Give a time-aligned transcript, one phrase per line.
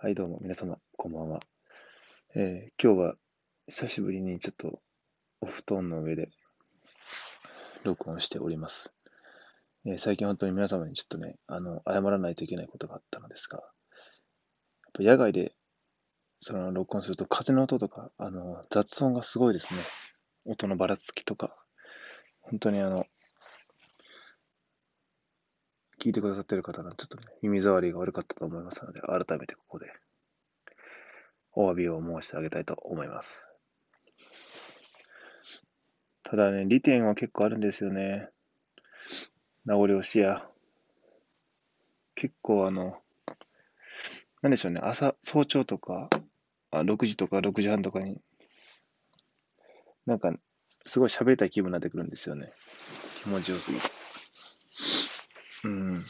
[0.00, 1.40] はい、どうも、皆様、こんばんは。
[2.36, 3.14] えー今日は
[3.66, 4.80] 久しぶりにちょっと
[5.40, 6.28] お布団の上で
[7.82, 8.92] 録音しております。
[9.84, 13.70] えー最近本当に皆様にちょっとね、あの、謝らないといけないことがあったのですが、やっ
[14.92, 15.56] ぱ野外で
[16.38, 19.80] その録音すると風の音とか、あの、雑音がすごいですね。
[20.44, 21.56] 音のばらつきとか、
[22.42, 23.04] 本当にあの、
[25.98, 29.92] 聞いてくださってる方のちょっとね、耳障りが悪かったと思いますので、改めてここで
[31.52, 33.50] お詫びを申してあげたいと思います。
[36.22, 38.28] ただね、利点は結構あるんですよね。
[39.64, 40.48] 名残惜しや。
[42.14, 42.98] 結構あの、
[44.40, 46.08] なんでしょうね、朝、早朝とか、
[46.70, 48.20] あ6時とか6時半とかに、
[50.06, 50.32] なんか、
[50.84, 52.52] すごい喋りたい気分になってくるんですよね。
[53.16, 53.97] 気持ちよすぎて。
[55.64, 56.02] うん。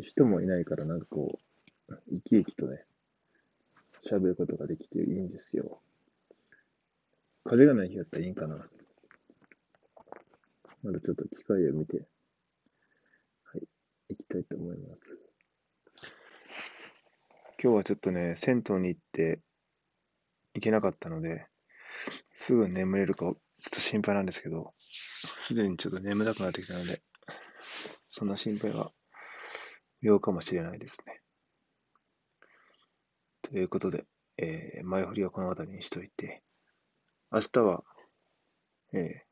[0.00, 1.38] 人もいないから、なんかこ
[1.88, 2.84] う、生き生きとね、
[4.04, 5.80] 喋ることができていいんですよ。
[7.44, 8.68] 風がない日だったらいいんかな。
[10.82, 11.98] まだちょっと機械を見て、
[13.44, 13.62] はい、
[14.10, 15.20] 行きたいと思います。
[17.62, 19.40] 今日はちょっとね、銭湯に行って
[20.54, 21.46] 行けなかったので、
[22.32, 23.36] すぐ眠れるかちょっ
[23.70, 27.00] と心配なんですけど、すでにちょっと眠たくなってきたので、
[28.18, 28.92] そんな心配は
[30.00, 31.20] ようかもしれないですね。
[33.42, 34.06] ということで、
[34.38, 36.42] えー前振りはこの辺りにしといて、
[37.30, 37.84] 明日は、
[38.94, 39.22] え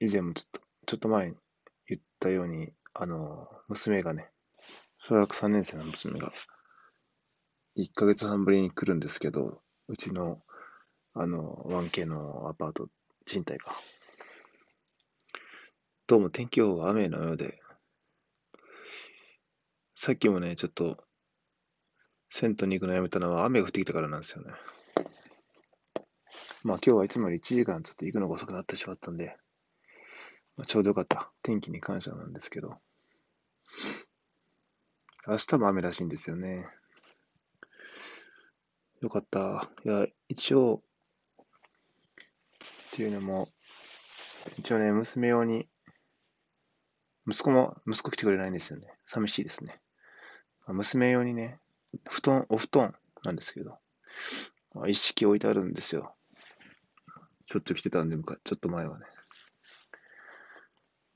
[0.00, 1.36] ー以前もちょっと、ちょっと前に
[1.88, 4.28] 言ったように、あの、娘がね、
[4.98, 6.30] 小学3年生の娘が、
[7.76, 10.42] 1ヶ月半ぶりに来るんですけど、うちの、
[11.14, 12.90] あの、1K のアパート、
[13.24, 13.72] 賃貸が。
[16.08, 17.60] どうも天気予報が雨のようで、
[19.94, 21.04] さっきもね、ちょっと、
[22.28, 24.50] 銭湯に行くのやめたのは雨が降ってきたからなんですよね。
[26.64, 29.36] まあ今日はいつもより1時間ちょっと行くのが遅くなってしまったんで、
[30.56, 31.32] まあ、ちょうどよかった。
[31.42, 32.78] 天気に感謝なんですけど。
[35.28, 36.66] 明日も雨らしいんですよね。
[39.00, 39.70] よかった。
[39.84, 40.82] いや、一応、
[41.40, 41.44] っ
[42.90, 43.48] ていうのも、
[44.58, 45.68] 一応ね、娘用に、
[47.26, 48.88] 息子も、息子来てくれないんですよね。
[49.06, 49.80] 寂しいですね。
[50.66, 51.60] まあ娘用にね、
[52.08, 52.94] 布団、お布団
[53.24, 53.78] なんですけど、
[54.74, 56.14] まあ一式置いてあるんですよ。
[57.46, 59.06] しょっちゅう来てたんで、ちょっと前はね。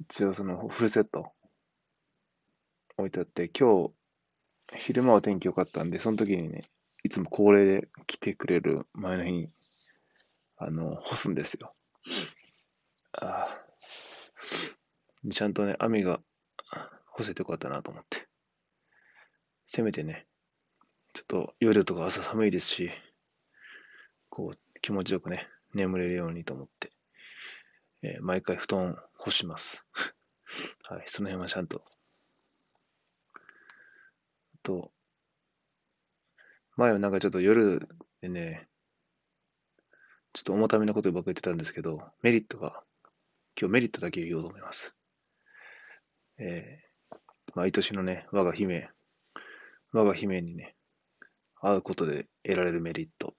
[0.00, 1.32] 一応そのフルセット
[2.98, 3.92] 置いてあって、今日、
[4.76, 6.64] 昼間は天気良かったんで、その時にね、
[7.04, 9.50] いつも恒例で来てくれる前の日に、
[10.56, 11.70] あの、干すんですよ。
[13.12, 13.65] ああ。
[15.30, 16.20] ちゃんとね、網が
[17.06, 18.26] 干せてよかったなと思って。
[19.66, 20.26] せめてね、
[21.14, 22.90] ちょっと夜とか朝寒いですし、
[24.28, 26.92] こう、気持ちよくね、眠れるようにと思って、
[28.02, 29.86] えー毎回布団干します。
[30.84, 31.84] はい、その辺はちゃんと。
[33.34, 34.92] あと、
[36.76, 37.88] 前はなんかちょっと夜
[38.20, 38.68] でね、
[40.34, 42.84] ちょっと重ためなことばっかり言ってたんですけど、メリットが、
[43.58, 44.94] 今日メリットだけ言おうと思います。
[46.38, 46.86] えー
[47.56, 48.90] 毎年のね、我が姫、
[49.90, 50.76] 我が姫にね、
[51.54, 53.34] 会うことで得られるメリット。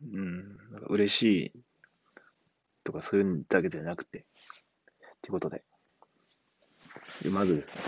[0.00, 1.22] うん、なんか嬉し
[1.54, 1.60] い
[2.82, 4.22] とかそういうだけじゃなくて、っ
[5.20, 5.64] ていうことで。
[7.22, 7.82] でまずですね、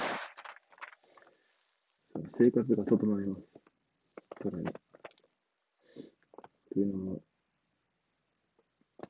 [2.12, 3.59] その生活が整います。
[4.37, 4.67] さらに。
[4.67, 4.73] と
[6.78, 7.23] いうのも、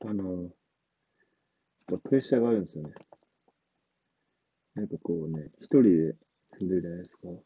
[0.05, 0.51] あの、
[2.01, 2.93] プレッシャーがあるんですよね。
[4.75, 6.15] なんかこうね、一人で
[6.59, 7.29] 住んでるじゃないですか。
[7.29, 7.37] だ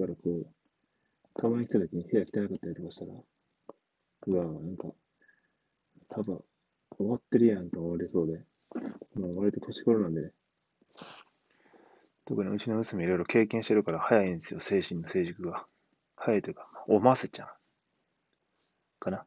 [0.00, 0.46] からこう、
[1.34, 3.12] たまに来た時に部屋汚かったりとかしたら、
[4.26, 4.88] うわなんか、
[6.08, 6.42] 多分、
[6.96, 8.44] 終わってるやんと思われそうで、
[9.14, 10.30] もう割と年頃なんでね。
[12.24, 15.66] 特にうちの娘いろいろ経験してるから早いんですよ、精神の成熟が。
[16.16, 17.48] 早いというか、おませちゃん。
[18.98, 19.26] かな。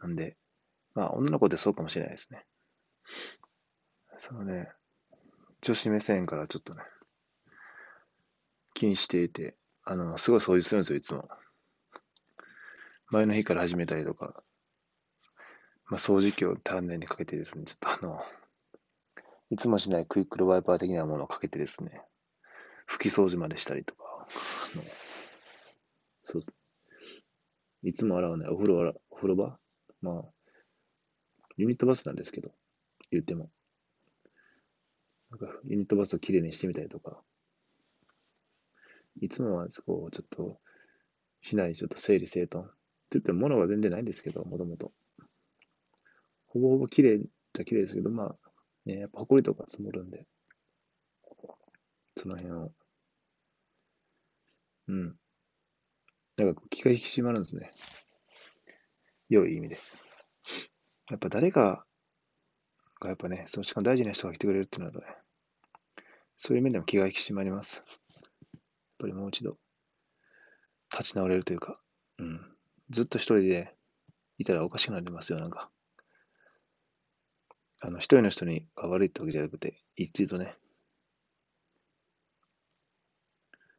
[0.00, 0.36] なんで、
[0.94, 2.46] まあ女の子ってそうかもしれないですね。
[4.16, 4.72] そのね、
[5.62, 6.82] 女子目線からちょっとね、
[8.74, 11.28] 気にしていて、あの、すごい掃除するんですよ、いつも。
[13.08, 14.42] 前の日から始めたりとか、
[15.86, 18.20] まあ、掃除機を丹念にかけてですね、ちょっとあの、
[19.50, 22.02] いつもしないクイックルワイパー的なものをかけてですね、
[22.88, 24.02] 拭き掃除までしたりとか、
[24.74, 24.82] あの
[26.22, 26.42] そう
[27.82, 29.58] いつも洗わないお風呂洗お風呂場？
[30.00, 30.24] まあ、
[31.56, 32.50] ユニットバスなんですけど、
[33.10, 33.50] 言っても。
[35.32, 37.22] なんかユニットバスをきれいにしてみたりとか、
[39.20, 40.60] いつもはこう、ちょっと、
[41.40, 42.64] しないちょっと整理整頓。
[42.64, 42.74] って
[43.12, 44.92] 言っても物は全然ないんですけど、もともと。
[46.48, 48.36] ほぼほぼ綺麗じゃ綺麗ですけど、まあ、
[48.84, 50.26] ね、やっぱ埃とか積もるんで、
[52.16, 52.72] その辺を。
[54.88, 55.16] うん。
[56.36, 57.70] なんかこう気が引き締まるんですね。
[59.30, 59.78] 良い意味で。
[61.10, 61.86] やっぱ誰か
[63.02, 65.16] がやっぱね、そのしかも大事な人が来てくれるっていうのはね、
[66.36, 67.84] そういう面でも気が引き締まります。
[68.54, 68.60] やっ
[68.98, 69.58] ぱりもう一度、
[70.92, 71.80] 立ち直れるというか、
[72.18, 72.40] うん。
[72.90, 73.74] ずっと一人で
[74.38, 75.70] いたらおかしくなりますよ、なんか。
[77.80, 80.56] あの、一人の人にが悪いってわけじゃなくて、一度ね、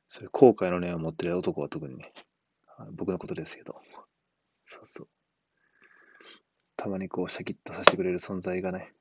[0.07, 2.13] そういう後悔の念を持ってる男は特にね、
[2.91, 3.81] 僕のことですけど、
[4.65, 5.07] そうそう。
[6.75, 8.93] たまにこう、シャキッとさせてくれる存在がね、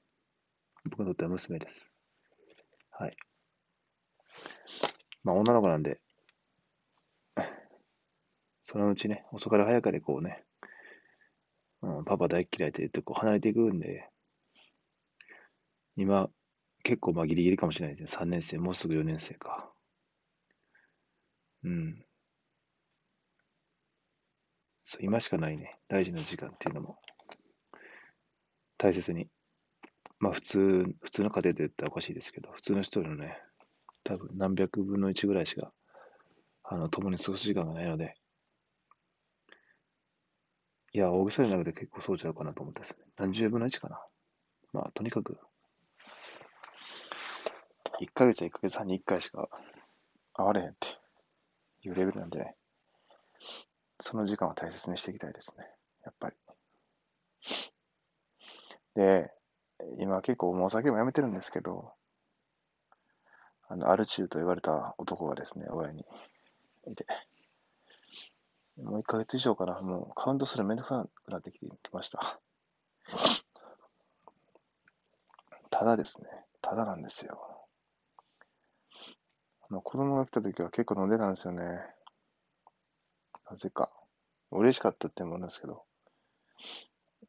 [0.85, 1.91] 僕にとっては娘です。
[2.91, 3.17] はい。
[5.25, 6.01] まあ、女の子なんで、
[8.61, 10.45] そのうちね、遅かれ早かれこうね、
[11.83, 14.09] うん、パパ大嫌いって言ってこう離れていくんで、
[15.97, 16.31] 今、
[16.83, 18.19] 結構まあギリギリかもしれないですね。
[18.19, 19.73] 3年生、もうすぐ4年生か。
[21.65, 22.05] うん。
[24.85, 25.79] そう、今しかないね。
[25.89, 26.99] 大事な時間っていうのも、
[28.79, 29.29] 大切に。
[30.23, 33.43] まあ普通、普通の家庭で言ったらおかしいですけど、普通の人のね、
[34.05, 35.73] 多分何百分の1ぐらいしか、
[36.63, 38.15] あの、共に過ごす時間がないので、
[40.93, 43.05] いや、大げさじゃなくて結構そうちゃうかなと思ってですね。
[43.17, 44.01] 何十分の1かな。
[44.73, 45.41] まあ、とにかく、
[47.99, 49.49] 1ヶ月や1ヶ月半に1回しか
[50.35, 50.87] 会われへんって
[51.83, 52.55] いうレベルなんで、
[53.99, 55.67] その時間を大切にしていきたいですね。
[56.05, 56.37] やっぱり。
[58.95, 59.33] で、
[59.99, 61.93] 今結構もうお酒もやめてるんですけど、
[63.69, 66.05] あの、アルチューと言われた男がですね、親に
[66.87, 67.07] いて、
[68.77, 72.41] もう1ヶ月以上かな、もうカウントするめんどくさくなってきてきました。
[75.71, 76.29] ただですね、
[76.61, 77.67] ただなんですよ。
[79.71, 81.65] あの子供が来た時は結構飲んでたんですよね。
[83.51, 83.91] なぜか。
[84.51, 85.83] 嬉しかったってもあるんですけど、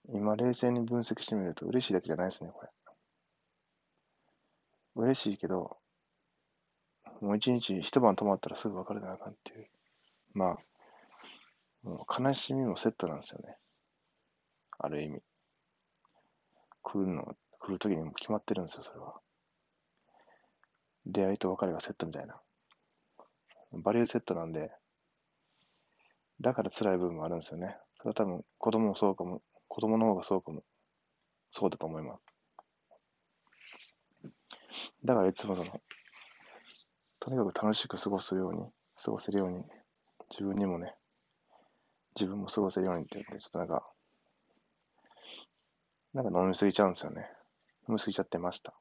[0.10, 2.70] 今冷静に分析してみると嬉しいだけじゃないですね、これ。
[4.96, 5.78] 嬉しいけど、
[7.22, 9.68] もう一日一晩泊まったらすぐ別れなあかんっていう。
[10.34, 10.58] まあ、
[11.84, 13.56] もう悲しみもセットなんですよね。
[14.78, 15.22] ある意味。
[16.82, 19.20] 来るの、来る時にも決まってるんですよ、それは。
[21.06, 22.40] 出会いと別れがセットみたいな。
[23.72, 24.72] バリューセットなんで、
[26.42, 27.78] だから辛い部分もあるんですよね。
[27.98, 29.42] それは多分子供もそうかも、
[29.74, 30.64] 子供の方がそうかも、
[31.50, 32.22] そうだと思います。
[35.04, 35.82] だからいつもその、
[37.20, 38.72] とにかく楽しく過ごすように、
[39.04, 39.64] 過ごせるように、
[40.30, 40.94] 自分にもね、
[42.16, 43.84] 自分も過ごせるようにって言って、ちょっとなんか、
[46.14, 47.28] なんか飲みすぎちゃうんですよね。
[47.90, 48.76] 飲みすぎちゃってました。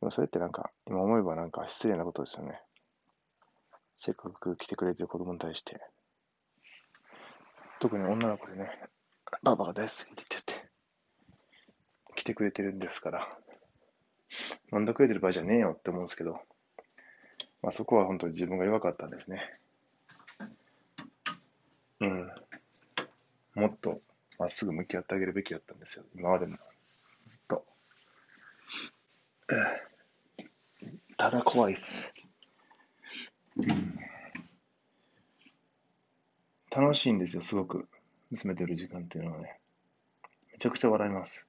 [0.00, 2.60] でもそれってなんか、今思えばなんか失礼なことですよね。
[3.94, 5.80] せっかく来てくれてる子供に対して、
[7.78, 8.90] 特に女の子でね、
[9.40, 10.68] パパが大好きって言ってて、
[12.14, 13.38] 来てくれてるんですから、
[14.72, 16.40] 飲んだくれてる場合じゃねえよって思うんですけど、
[17.62, 19.58] まあそこは本当に自分が弱かったんですね。
[22.00, 22.30] うん。
[23.54, 24.00] もっと
[24.38, 26.04] まっすぐ向き合ってあげるべきだったんですよ。
[26.14, 26.56] 今までも。
[27.26, 27.64] ずっと。
[31.16, 32.12] ただ怖いっす。
[36.74, 37.86] 楽しいんですよ、すごく。
[38.32, 39.58] 娘といる時間っていうのはね。
[40.52, 41.46] めちゃくちゃ笑います。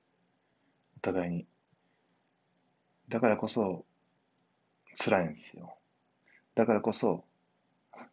[0.98, 1.46] お互いに。
[3.08, 3.86] だからこそ、
[4.96, 5.74] 辛いんですよ。
[6.56, 7.24] だからこそ、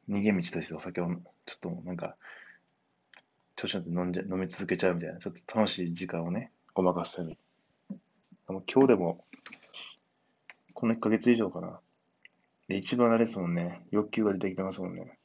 [0.09, 1.09] 逃げ道としてお酒を、
[1.47, 2.17] ちょっとなんか、
[3.57, 7.39] 調子乗って飲んじゃ飲み続けちゃうみたいな、ちょっと楽しい時間をね、ごまかすために。
[8.49, 9.25] 今日でも、
[10.75, 11.81] この1ヶ月以上かな。
[12.69, 13.83] で、一番あれですもんね。
[13.91, 15.19] 欲求が出てきてますもんね。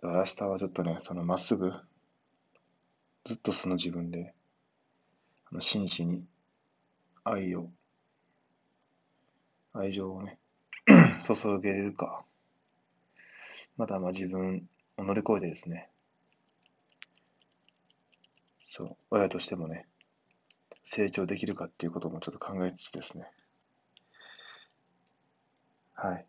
[0.00, 1.72] だから明日はちょっとね、そのまっすぐ、
[3.24, 4.32] ずっとその自分で、
[5.50, 6.24] あの真摯に
[7.24, 7.70] 愛を、
[9.72, 10.38] 愛情をね、
[11.26, 12.24] 注げるか、
[13.76, 15.90] またまあ自分を乗り越えてですね、
[18.66, 19.86] そう、親としてもね、
[20.84, 23.30] 成長できるかっていうこともちょっと考えつつですね。
[25.94, 26.26] はい。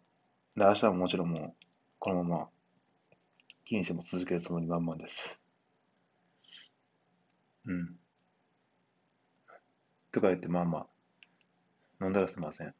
[0.56, 1.54] で、明日ももちろんもう、
[2.00, 2.50] このまま、
[3.70, 5.40] 金銭も続けるつもり満々です。
[7.68, 8.00] うん。
[10.12, 12.70] とか言って、まあまあ、飲んだらすみません。
[12.70, 12.74] っ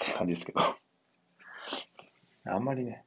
[0.00, 0.58] て感じですけど。
[2.46, 3.04] あんまりね、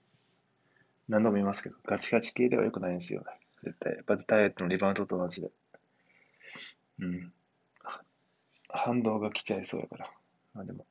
[1.10, 3.26] 何度も言いますけど、ガチガチ系では良くないんですよね。
[3.66, 3.94] 絶対。
[3.94, 5.52] やっぱダイエットのリバウンドと同じで。
[7.00, 7.34] うん。
[8.70, 10.10] 反動が来ちゃいそうやから。
[10.54, 10.86] まあでも、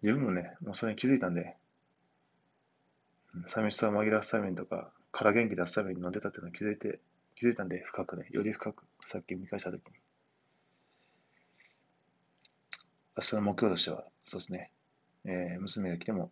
[0.00, 1.58] 自分もね、もうそれに気づいたんで、
[3.46, 7.00] 寂しさを紛らわすためにとか、から元気出すために飲んでたっていうのを気づいて、
[7.36, 9.92] 気づいたんで、深くね、より深く、さっき見返したときに。
[13.16, 14.70] 明日の目標としては、そうですね、
[15.24, 16.30] えー、娘が来ても、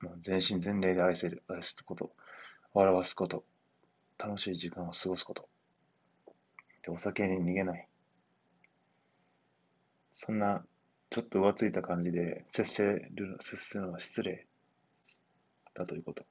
[0.00, 2.12] もう全身全霊で愛せる、愛すこと、
[2.74, 3.44] 笑わすこと、
[4.18, 5.48] 楽しい時間を過ごすこと、
[6.82, 7.88] でお酒に逃げない。
[10.12, 10.64] そんな、
[11.10, 14.46] ちょっと浮ついた感じで接せる、接するのは失礼
[15.74, 16.24] だということ。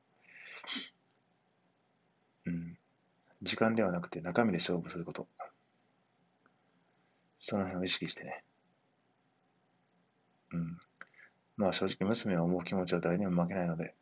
[2.45, 2.77] うん。
[3.41, 5.27] 時間ではなくて中身で勝負すること。
[7.39, 8.43] その辺を意識してね。
[10.53, 10.77] うん。
[11.57, 13.95] まあ正直娘は思う気持ちは誰にも負けないので、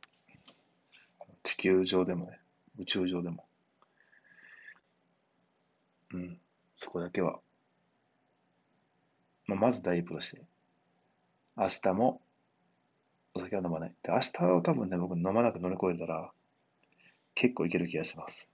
[1.43, 2.39] 地球上でもね、
[2.77, 3.45] 宇宙上でも。
[6.13, 6.39] うん。
[6.73, 7.39] そこだけは。
[9.45, 10.41] まあ、まず第一歩として、
[11.57, 12.21] 明日も
[13.33, 13.93] お酒は飲まない。
[14.03, 16.31] で、明日は多分ね、僕飲まなく乗り越えたら、
[17.35, 18.49] 結構いける気がします。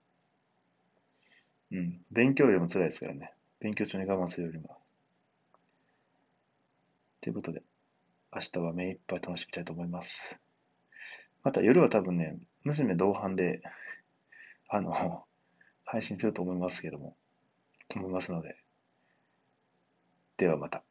[1.71, 2.01] うん。
[2.11, 3.33] 勉強よりも辛いですからね。
[3.59, 4.77] 勉強中に我慢するよりも。
[7.21, 7.63] ということで、
[8.33, 10.39] 明日は目いっぱい楽しみたいと思います。
[11.43, 13.61] また夜は多分ね、娘同伴で、
[14.67, 15.25] あの、
[15.85, 17.15] 配信すると思いますけども、
[17.87, 18.57] と思いますので、
[20.37, 20.83] ではまた、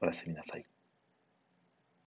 [0.00, 0.64] おやすみなさい。